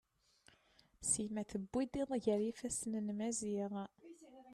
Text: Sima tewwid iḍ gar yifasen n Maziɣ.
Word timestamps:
Sima 1.09 1.43
tewwid 1.51 1.93
iḍ 2.01 2.09
gar 2.23 2.41
yifasen 2.43 2.93
n 3.05 3.07
Maziɣ. 3.17 3.71